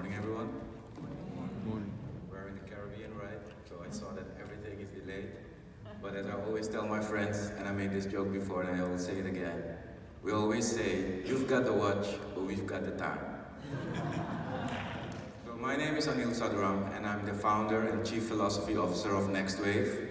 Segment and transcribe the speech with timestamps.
[0.00, 0.48] morning, everyone.
[1.66, 1.92] Morning.
[2.30, 3.38] We're in the Caribbean, right?
[3.68, 5.28] So I saw that everything is delayed.
[6.00, 8.88] But as I always tell my friends, and I made this joke before and I
[8.88, 9.62] will say it again,
[10.22, 13.20] we always say, you've got the watch, but we've got the time.
[15.44, 19.28] so my name is Anil Sadhuram, and I'm the founder and chief philosophy officer of
[19.28, 20.08] Next Wave,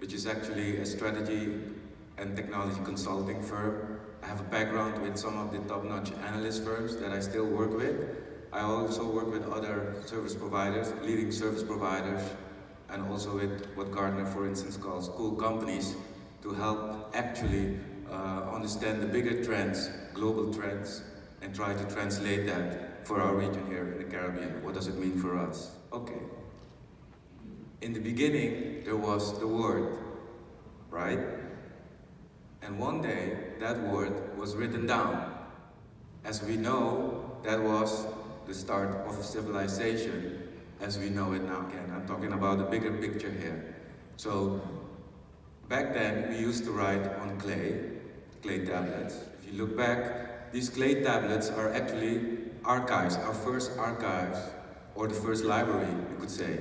[0.00, 1.60] which is actually a strategy
[2.16, 4.00] and technology consulting firm.
[4.20, 7.72] I have a background with some of the top-notch analyst firms that I still work
[7.72, 8.27] with.
[8.52, 12.22] I also work with other service providers, leading service providers,
[12.88, 15.94] and also with what Gartner, for instance, calls cool companies
[16.42, 17.78] to help actually
[18.10, 21.02] uh, understand the bigger trends, global trends,
[21.42, 24.62] and try to translate that for our region here in the Caribbean.
[24.62, 25.72] What does it mean for us?
[25.92, 26.20] Okay.
[27.82, 29.98] In the beginning, there was the Word,
[30.90, 31.20] right?
[32.62, 35.34] And one day, that word was written down.
[36.24, 38.06] As we know, that was
[38.48, 40.42] the start of civilization
[40.80, 41.66] as we know it now.
[41.68, 43.76] Again, I'm talking about the bigger picture here.
[44.16, 44.62] So,
[45.68, 47.78] back then, we used to write on clay,
[48.42, 49.16] clay tablets.
[49.38, 54.38] If you look back, these clay tablets are actually archives, our first archives,
[54.94, 56.58] or the first library, you could say.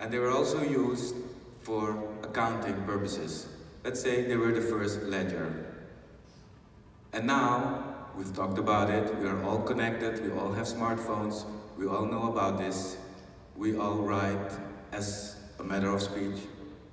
[0.00, 1.14] And they were also used
[1.60, 3.48] for accounting purposes.
[3.84, 5.66] Let's say they were the first ledger.
[7.12, 11.44] And now, we've talked about it, we are all connected, we all have smartphones,
[11.78, 12.96] we all know about this.
[13.56, 14.52] We all write,
[14.92, 16.38] as a matter of speech,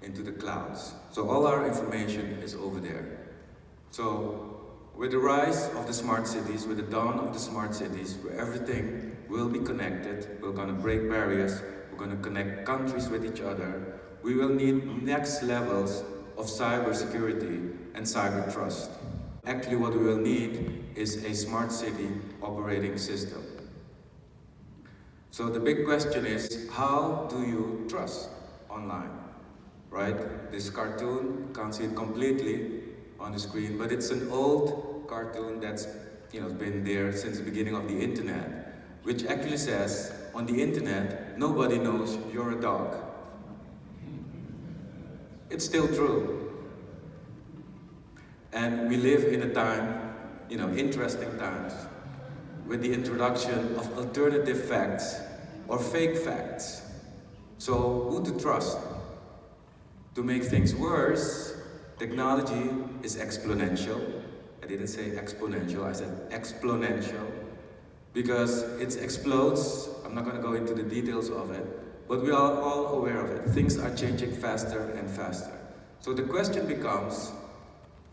[0.02, 0.94] into the clouds.
[1.12, 3.20] So all our information is over there.
[3.90, 4.62] So,
[4.96, 8.40] with the rise of the smart cities, with the dawn of the smart cities, where
[8.40, 14.00] everything will be connected, we're gonna break barriers, we're gonna connect countries with each other,
[14.22, 16.04] we will need next levels
[16.38, 18.92] of cybersecurity and cyber trust.
[19.46, 22.10] Actually, what we will need is a smart city
[22.42, 23.44] operating system.
[25.30, 28.30] So the big question is, how do you trust
[28.70, 29.12] online?
[29.90, 30.52] Right?
[30.52, 32.82] This cartoon, can't see it completely
[33.20, 35.88] on the screen, but it's an old cartoon that's
[36.32, 40.62] you know, been there since the beginning of the internet, which actually says, on the
[40.62, 42.96] internet, nobody knows you're a dog.
[45.50, 46.45] It's still true.
[48.56, 50.16] And we live in a time,
[50.50, 51.74] you know, interesting times,
[52.66, 55.20] with the introduction of alternative facts
[55.68, 56.82] or fake facts.
[57.58, 57.74] So
[58.10, 58.78] who to trust?
[60.16, 61.62] To make things worse,
[62.00, 62.72] technology
[63.04, 64.24] is exponential.
[64.64, 67.30] I didn't say exponential, I said exponential.
[68.14, 72.32] Because it explodes, I'm not going to go into the details of it, but we
[72.32, 73.50] are all aware of it.
[73.50, 75.52] Things are changing faster and faster.
[76.00, 77.34] So the question becomes,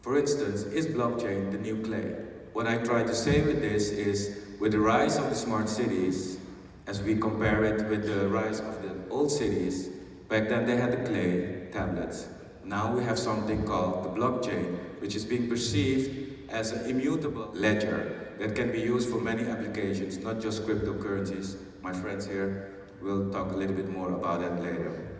[0.03, 2.17] for instance, is blockchain the new clay?
[2.53, 6.39] What I try to say with this is, with the rise of the smart cities,
[6.87, 9.89] as we compare it with the rise of the old cities,
[10.29, 12.27] back then they had the clay tablets.
[12.65, 18.35] Now we have something called the blockchain, which is being perceived as an immutable ledger
[18.39, 21.57] that can be used for many applications, not just cryptocurrencies.
[21.81, 25.11] My friends here will talk a little bit more about that later.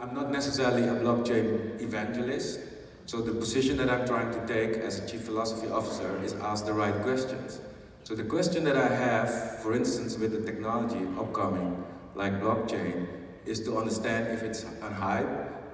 [0.00, 2.60] I'm not necessarily a blockchain evangelist,
[3.06, 6.66] so the position that I'm trying to take as a chief philosophy officer is ask
[6.66, 7.60] the right questions.
[8.02, 11.84] So the question that I have, for instance, with the technology upcoming,
[12.16, 13.06] like blockchain,
[13.44, 15.28] is to understand if it's a hype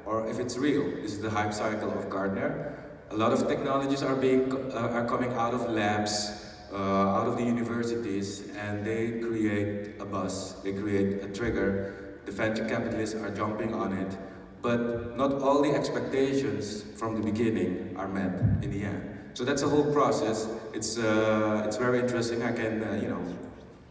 [0.04, 0.84] or if it's real.
[1.00, 2.78] This is the hype cycle of Gartner.
[3.10, 7.38] A lot of technologies are being uh, are coming out of labs, uh, out of
[7.38, 10.62] the universities, and they create a buzz.
[10.62, 11.94] They create a trigger.
[12.26, 14.18] The venture capitalists are jumping on it
[14.62, 19.30] but not all the expectations from the beginning are met in the end.
[19.34, 20.48] So that's a whole process.
[20.72, 22.42] It's, uh, it's very interesting.
[22.42, 23.20] I can, uh, you know,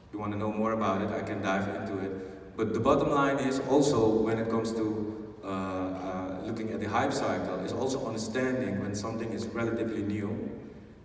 [0.07, 2.55] if you want to know more about it, I can dive into it.
[2.55, 6.89] But the bottom line is also when it comes to uh, uh looking at the
[6.89, 10.49] hype cycle, is also understanding when something is relatively new.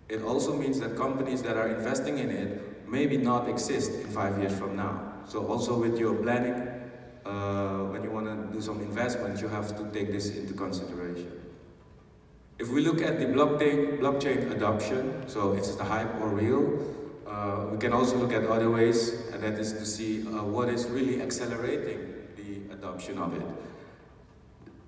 [0.09, 4.37] It also means that companies that are investing in it maybe not exist in five
[4.39, 5.13] years from now.
[5.27, 6.67] So also with your planning
[7.25, 7.86] uh,
[8.57, 11.31] do some investments, you have to take this into consideration.
[12.57, 16.63] If we look at the blockchain, blockchain adoption, so is the hype or real,
[17.27, 20.69] uh, we can also look at other ways, and that is to see uh, what
[20.69, 21.99] is really accelerating
[22.35, 23.45] the adoption of it.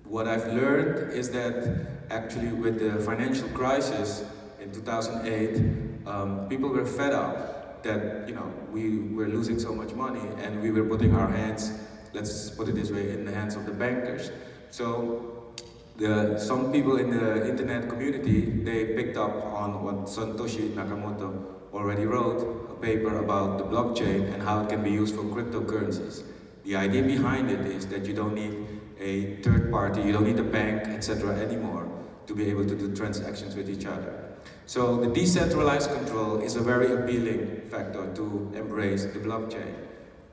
[0.04, 4.24] What I've learned is that actually with the financial crisis
[4.60, 9.92] in 2008, um, people were fed up that you know we were losing so much
[9.94, 11.72] money and we were putting our hands
[12.12, 14.30] let's put it this way, in the hands of the bankers.
[14.70, 15.54] So
[15.96, 22.04] the, some people in the internet community, they picked up on what Satoshi Nakamoto already
[22.04, 26.24] wrote a paper about the blockchain and how it can be used for cryptocurrencies.
[26.64, 28.66] The idea behind it is that you don't need
[28.98, 31.36] a third party, you don't need a bank, etc.
[31.38, 31.88] anymore
[32.26, 34.30] to be able to do transactions with each other.
[34.66, 39.74] So the decentralized control is a very appealing factor to embrace the blockchain.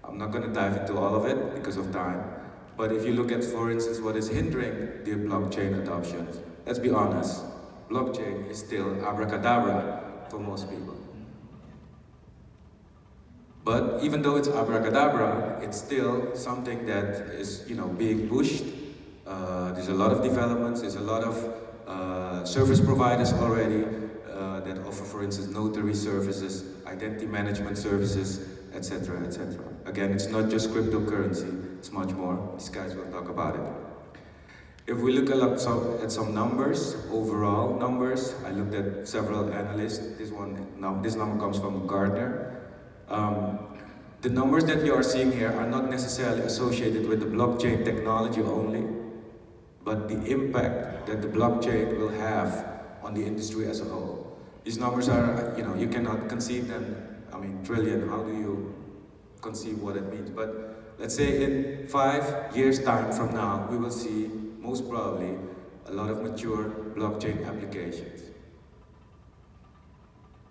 [0.08, 2.24] I'm not going to dive into all of it because of time,
[2.78, 6.28] but if you look at, for instance, what is hindering the blockchain adoption,
[6.66, 7.44] let's be honest,
[7.90, 10.96] blockchain is still abracadabra for most people.
[13.64, 18.64] But even though it's abracadabra, it's still something that is, you know, being pushed.
[19.26, 21.54] Uh, there's a lot of developments, there's a lot of
[21.86, 23.84] uh, service providers already
[24.32, 29.58] uh, that offer, for instance, notary services, identity management services, etc., etc.
[29.86, 32.54] Again, it's not just cryptocurrency, it's much more.
[32.58, 33.66] These guys will talk about it.
[34.88, 40.18] If we look at some, at some numbers, overall numbers, I looked at several analysts.
[40.18, 40.54] This one,
[41.04, 42.62] this number comes from Gartner.
[43.10, 43.60] Um,
[44.22, 48.42] the numbers that you are seeing here are not necessarily associated with the blockchain technology
[48.42, 48.84] only,
[49.84, 54.38] but the impact that the blockchain will have on the industry as a whole.
[54.64, 56.96] These numbers are, you know, you cannot conceive them.
[57.32, 58.57] I mean, trillion, how do you
[59.42, 60.30] conceive what it means?
[60.30, 64.30] But let's say in five years' time from now, we will see,
[64.60, 65.38] most probably,
[65.86, 68.22] a lot of mature blockchain applications.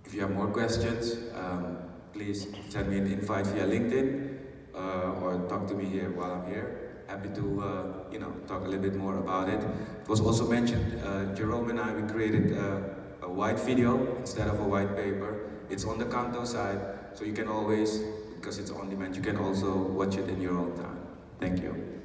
[0.04, 1.78] If you have more questions, um,
[2.12, 4.38] please send me an invite via LinkedIn
[4.74, 7.02] uh, or talk to me here while I'm here.
[7.08, 9.60] Happy to, uh, you know, talk a little bit more about it.
[9.62, 12.80] It was also mentioned, uh, Jerome and I, we created uh,
[13.22, 15.50] a white video instead of a white paper.
[15.68, 16.80] It's on the Canto side,
[17.14, 18.00] so you can always,
[18.36, 20.98] because it's on demand, you can also watch it in your own time.
[21.40, 21.95] Thank you.